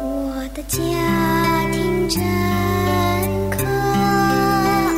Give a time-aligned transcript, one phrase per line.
[0.00, 0.78] 我的家
[1.72, 2.20] 庭真
[3.50, 3.64] 可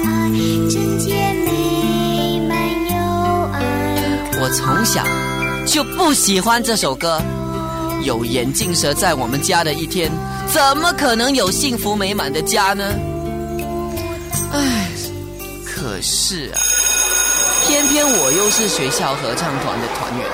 [0.05, 0.31] 爱，
[0.71, 1.15] 整洁
[1.45, 2.57] 美满
[2.91, 2.95] 又
[3.53, 3.55] 安。
[4.41, 5.03] 我从小
[5.65, 7.21] 就不喜欢这首歌。
[8.03, 10.13] 有眼镜蛇在我们家的一天，
[10.47, 12.95] 怎么可能有幸福美满的家呢？
[14.53, 14.89] 唉，
[15.65, 16.59] 可是啊，
[17.67, 20.27] 偏偏我又是学校合唱团的团员。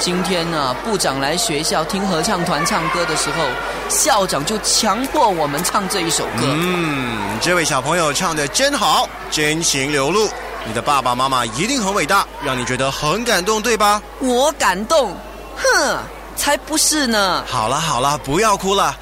[0.00, 3.44] 今天呢、部长来学校听合唱团唱歌的时候，
[3.88, 6.42] 校长就强迫我们唱这一首歌。
[6.44, 10.28] 嗯，这位小朋友唱的真好，真情流露。
[10.66, 14.02] 你的爸爸妈妈一定很伟大，让你觉得很感动，对吧？
[14.20, 15.16] 我感动，
[15.56, 15.98] 哼，
[16.36, 17.42] 才不是呢！
[17.48, 18.94] 好了好了，不要哭了。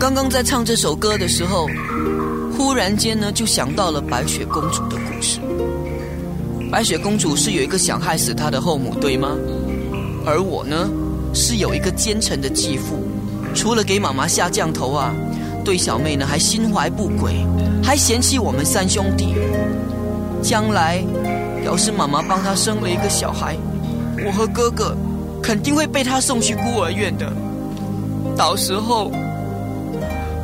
[0.00, 1.68] 刚刚在唱这首歌的时候，
[2.56, 5.40] 忽然间呢，就想到了白雪公主的故事。
[6.72, 9.36] 白雪公主是有一个想害死她的后母，对吗？
[10.24, 10.88] 而我呢，
[11.34, 13.06] 是有一个奸臣的继父，
[13.54, 15.14] 除了给妈妈下降头啊，
[15.66, 17.44] 对小妹呢还心怀不轨，
[17.84, 19.34] 还嫌弃我们三兄弟。
[20.42, 21.04] 将来
[21.62, 23.54] 要是妈妈帮他生了一个小孩，
[24.24, 24.96] 我和哥哥
[25.42, 27.30] 肯定会被他送去孤儿院的。
[28.34, 29.12] 到时候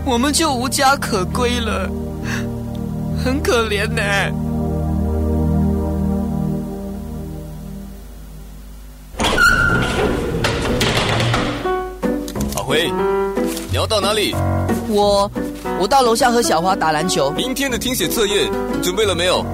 [0.09, 1.91] 我们就无家可归了，
[3.25, 4.03] 很可怜呢。
[12.55, 12.89] 阿辉，
[13.69, 14.33] 你要到哪里？
[14.89, 15.29] 我
[15.81, 17.31] 我到楼下和小花打篮球。
[17.33, 18.49] 明天的听写测验
[18.81, 19.45] 准备了没有？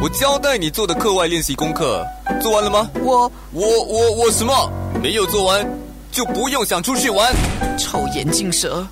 [0.00, 2.06] 我交代你做的课外练习功课
[2.40, 2.88] 做完了吗？
[3.02, 4.70] 我我我我什么
[5.02, 5.68] 没有做完，
[6.12, 7.34] 就不用想出去玩。
[7.76, 8.86] 臭眼镜蛇，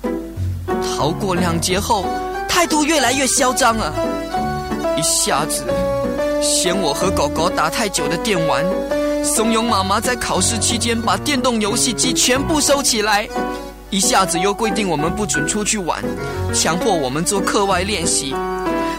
[0.85, 2.05] 逃过两劫后，
[2.47, 3.91] 态度越来越嚣张啊！
[4.97, 5.65] 一下子
[6.41, 8.63] 嫌我和狗狗打太久的电玩，
[9.23, 13.27] 怂恿妈妈在考试期间把电动游戏机全部收起来；
[13.89, 16.03] 一下子又规定我们不准出去玩，
[16.53, 18.33] 强迫我们做课外练习，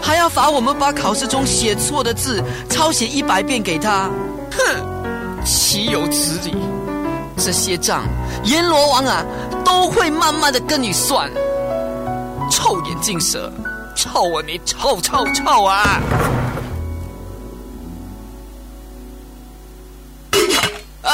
[0.01, 4.09] 还要罚我们把考试中写错的字抄写一百遍给他。
[4.51, 6.55] 哼，岂有此理！
[7.37, 8.03] 这些账
[8.43, 9.23] 阎罗王啊
[9.63, 11.29] 都会慢慢的跟你算。
[13.07, 13.49] 臭眼镜蛇，
[13.95, 16.01] 臭啊你臭臭臭啊！
[21.01, 21.11] 啊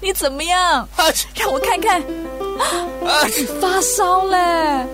[0.00, 0.88] 你怎么样？
[0.96, 3.26] 啊让我看看，啊！
[3.36, 4.86] 你发烧嘞！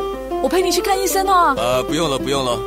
[0.43, 1.55] 我陪你去看医生哦。
[1.57, 2.59] 呃，不用了，不用了，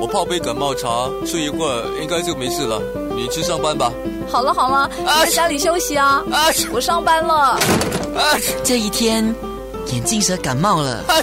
[0.00, 2.82] 我泡杯感冒茶，睡一会儿应该就没事了。
[3.14, 3.92] 你去上班吧。
[4.28, 6.20] 好了好了，你在家里休息啊。
[6.32, 7.34] 啊我上班了。
[7.34, 7.60] 啊
[8.64, 9.32] 这一天，
[9.86, 11.14] 眼镜蛇感冒了，啊！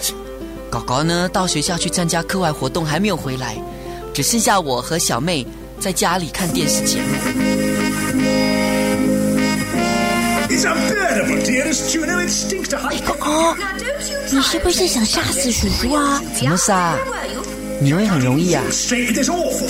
[0.69, 3.57] 狗狗呢到学校去参加课外活动还没有回来，
[4.13, 5.45] 只剩下我和小妹
[5.79, 7.07] 在家里看电视节目。
[14.29, 16.21] 你是不是想杀死叔叔啊？
[16.37, 16.95] 怎么杀？
[17.79, 18.63] 你会很容易啊.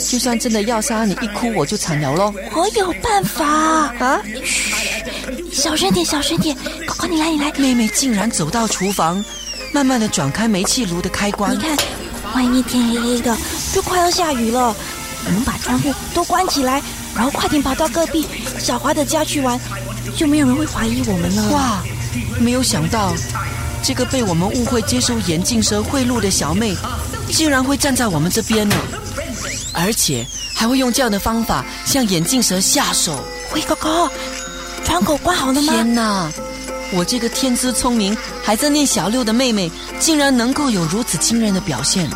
[0.10, 2.34] 就算真的要杀你，一哭我就惨了喽。
[2.56, 4.22] 我有办法啊！
[5.52, 6.56] 小声点，小声点。
[6.86, 7.52] 狗狗，你来，你来。
[7.58, 9.24] 妹妹竟然走到厨房，
[9.72, 11.62] 慢慢的转开煤气炉的开关你。
[11.62, 11.78] 看，
[12.36, 13.38] 外面天黑黑的，
[13.74, 14.76] 就快要下雨了。
[15.26, 16.82] 我们把窗户都关起来，
[17.16, 18.26] 然后快点跑到隔壁
[18.60, 19.60] 小华的家去玩，
[20.16, 21.50] 就没有人会怀疑我们了。
[21.50, 21.84] 哇！
[22.40, 23.14] 没有想到，
[23.84, 26.76] 这个被我们误会接受眼镜蛇贿赂的小妹，
[27.30, 28.76] 竟然会站在我们这边呢，
[29.74, 33.24] 而且还会用这样的方法向眼镜蛇下手。
[33.54, 34.10] 喂，狗狗，
[34.86, 35.74] 窗口关好了吗？
[35.74, 36.32] 天哪！
[36.94, 42.10] 我这个天资聪明还在念小六的妹妹，竟然能够有如此惊人的表现。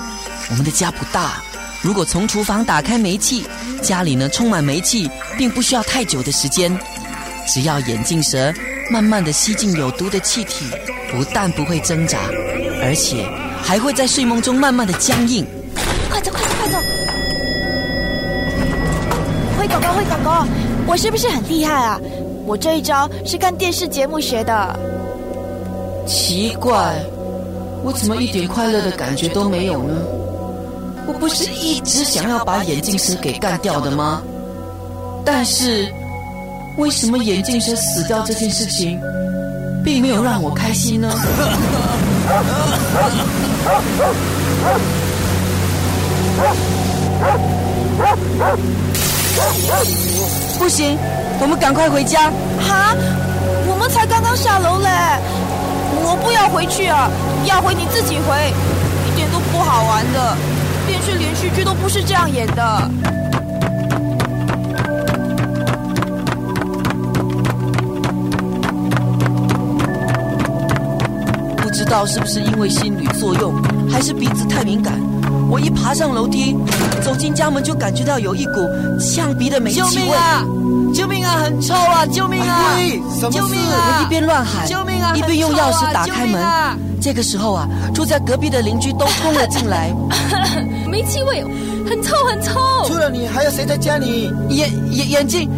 [0.49, 1.41] 我们的家不大，
[1.81, 3.45] 如果从厨房打开煤气，
[3.81, 6.77] 家里呢充满煤气，并不需要太久的时间。
[7.47, 8.53] 只要眼镜蛇
[8.89, 10.65] 慢慢的吸进有毒的气体，
[11.11, 12.17] 不但不会挣扎，
[12.81, 13.27] 而且
[13.61, 15.45] 还会在睡梦中慢慢的僵硬。
[16.09, 16.77] 快走，快走，快走！
[19.57, 20.47] 灰狗狗，灰狗狗，
[20.87, 21.99] 我是不是很厉害啊？
[22.45, 24.79] 我这一招是看电视节目学的。
[26.05, 26.95] 奇怪，
[27.83, 29.93] 我怎么一点快乐的感觉都没有呢？
[31.07, 34.21] 我不是一直想要把眼镜蛇给干掉的吗？
[35.25, 35.87] 但是，
[36.77, 38.99] 为什么眼镜蛇死掉这件事情，
[39.83, 41.11] 并没有让我开心呢？
[50.57, 50.97] 不行，
[51.39, 52.31] 我们赶快回家。
[52.59, 52.95] 哈，
[53.67, 54.89] 我们才刚刚下楼嘞，
[56.03, 57.09] 我不要回去啊！
[57.45, 58.53] 要回你自己回，
[59.07, 60.37] 一点都不好玩的。
[60.85, 62.89] 电视连续剧都不是这样演的。
[71.57, 73.55] 不知道是不是因为心理作用，
[73.89, 74.93] 还是鼻子太敏感，
[75.51, 76.55] 我一爬上楼梯，
[77.03, 80.05] 走进家门就感觉到有一股呛鼻的煤气味救味。
[80.05, 80.45] 命啊！
[80.93, 81.41] 救命啊！
[81.43, 82.05] 很臭啊！
[82.05, 82.77] 救命啊！
[83.29, 83.99] 救命啊！
[83.99, 85.13] 我一边乱喊，救命啊！
[85.13, 86.41] 一边用钥匙打开门。
[87.01, 89.93] 这个时候啊，住在隔壁的邻居都冲了进来，
[90.89, 91.43] 煤气味，
[91.85, 92.51] 很臭很臭。
[92.87, 94.31] 除了你，还有谁在家里？
[94.47, 95.49] 眼眼眼镜，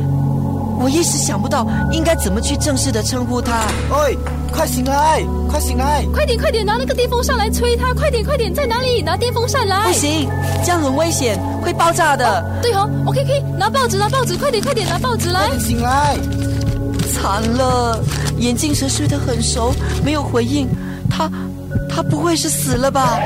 [0.79, 3.63] 我一时想不到应该怎么去正式的称呼他。
[3.89, 4.17] 喂，
[4.51, 6.03] 快醒来，快醒来！
[6.13, 7.93] 快点快点，拿那个电风扇来吹他！
[7.93, 9.01] 快点快点，在哪里？
[9.01, 9.87] 拿电风扇来！
[9.87, 10.29] 不行，
[10.63, 12.43] 这样很危险，会爆炸的。
[12.61, 15.49] 对哦，OK OK，拿报纸拿报纸，快点快点拿报纸来快！
[15.49, 16.17] 点醒来！
[17.13, 17.99] 惨了，
[18.37, 19.73] 眼镜蛇睡得很熟，
[20.03, 20.67] 没有回应。
[21.09, 21.29] 他，
[21.89, 23.19] 他不会是死了吧？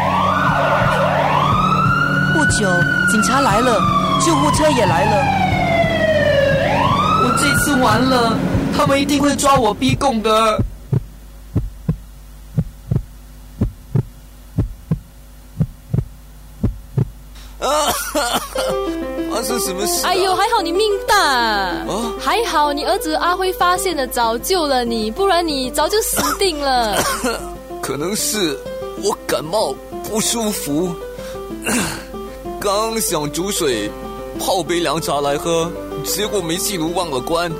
[2.33, 2.67] 不久，
[3.11, 3.81] 警察来了，
[4.23, 5.46] 救护车也来了。
[7.37, 8.35] 我这次完了，
[8.75, 10.59] 他们一定会抓我逼供的。
[17.59, 17.67] 啊
[19.29, 20.09] 发生什么事、啊？
[20.09, 21.85] 哎呦，还好你命大，
[22.19, 26.97] 还好你儿子阿辉发现了，早救了你，不然你早就死定了。
[27.83, 28.57] 可能是
[29.03, 29.75] 我感冒
[30.09, 30.91] 不舒服，
[32.59, 33.91] 刚想煮水
[34.39, 35.71] 泡杯凉茶来喝，
[36.15, 37.51] 结果煤气炉忘了关，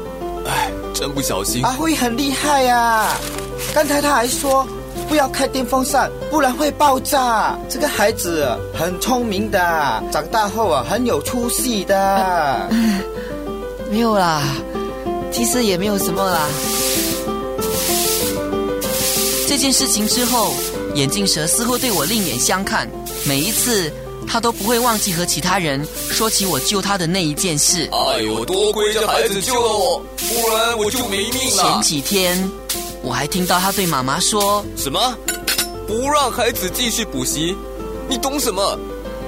[0.47, 1.63] 哎，真不小心。
[1.63, 3.15] 阿辉很厉害呀、
[3.71, 4.67] 刚才他还说
[5.07, 7.55] 不要开电风扇，不然会爆炸。
[7.69, 9.59] 这个孩子很聪明的，
[10.11, 12.67] 长大后啊很有出息的。
[13.91, 14.41] 没有啦，
[15.31, 16.47] 其实也没有什么啦。
[19.47, 20.51] 这件事情之后，
[20.95, 22.89] 眼镜蛇似乎对我另眼相看，
[23.23, 23.93] 每一次
[24.27, 27.89] 他都不会忘记和其他人说起我救他的那一件事。
[27.91, 31.81] 哎呦，多亏这孩子救了我，不然我就没命了前。
[31.81, 32.51] 几天，
[33.01, 34.99] 我还听到他对妈妈说什么？
[35.87, 37.55] 不让孩子继续补习？
[38.09, 38.77] 你懂什么？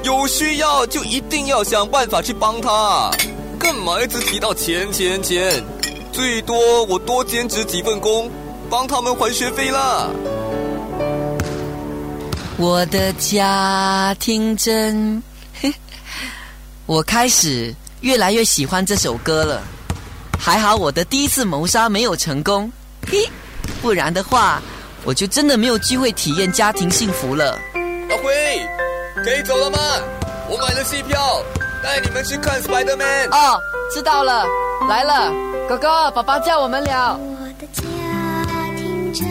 [0.04, 3.12] 有需要就一定要想办法去帮他，
[3.60, 5.64] 干嘛一直提到钱钱钱？
[6.12, 8.30] 最多我多兼职几份工，
[8.70, 10.10] 帮他们还学费啦。
[12.60, 15.24] ：“我的家庭真……”，
[16.86, 19.62] 我开始越来越喜欢这首歌了。
[20.38, 22.70] 还好我的第一次谋杀没有成功，
[23.08, 23.18] 嘿，
[23.82, 24.62] 不然的话，
[25.06, 27.58] 我就真的没有机会体验家庭幸福了。
[28.10, 28.34] 阿辉，
[29.24, 29.80] 可以走了吗？
[30.50, 31.42] 我买了戏票，
[31.82, 33.30] 带你们去看 Spider-Man。
[33.32, 33.58] 哦，
[33.94, 34.46] 知道了，
[34.90, 35.32] 来了，
[35.70, 37.18] 哥哥，爸爸叫我们了。
[37.18, 37.84] 我的家
[38.76, 39.26] 庭真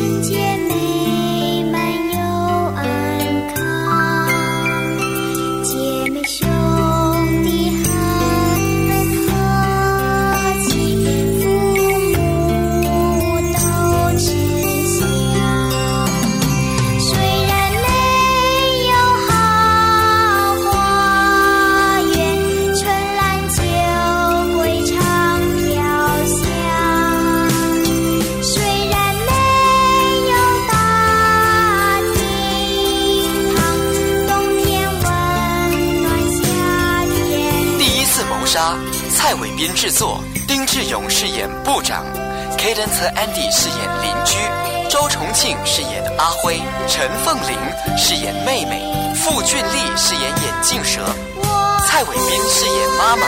[0.00, 0.59] 人间
[39.40, 42.04] 伟斌制作，丁志勇饰演部长
[42.58, 44.36] ，Caden 和 Andy 饰演邻居，
[44.90, 47.56] 周重庆饰演阿辉，陈凤玲
[47.96, 48.82] 饰演妹妹，
[49.14, 51.00] 傅俊丽饰演眼镜蛇，
[51.86, 53.26] 蔡伟斌饰演妈妈，